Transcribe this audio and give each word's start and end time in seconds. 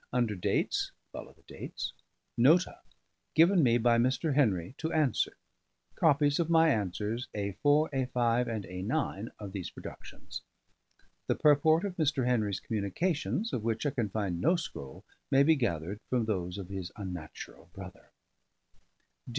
under 0.11 0.33
dates... 0.35 0.91
(follow 1.11 1.31
the 1.31 1.43
dates).... 1.43 1.93
Nota: 2.35 2.79
given 3.35 3.61
me 3.61 3.77
by 3.77 3.99
Mr. 3.99 4.33
Henry 4.33 4.73
to 4.79 4.91
answer: 4.91 5.37
copies 5.93 6.39
of 6.39 6.49
my 6.49 6.69
answers 6.69 7.27
A 7.35 7.51
4, 7.61 7.87
A 7.93 8.05
5, 8.07 8.47
and 8.47 8.65
A 8.65 8.81
9 8.81 9.29
of 9.37 9.51
these 9.51 9.69
productions. 9.69 10.41
The 11.27 11.35
purport 11.35 11.85
of 11.85 11.97
Mr. 11.97 12.25
Henry's 12.25 12.59
communications, 12.59 13.53
of 13.53 13.61
which 13.63 13.85
I 13.85 13.91
can 13.91 14.09
find 14.09 14.41
no 14.41 14.55
scroll, 14.55 15.03
may 15.29 15.43
be 15.43 15.55
gathered 15.55 15.99
from 16.09 16.25
those 16.25 16.57
of 16.57 16.69
his 16.69 16.91
unnatural 16.95 17.69
brother. 17.71 18.09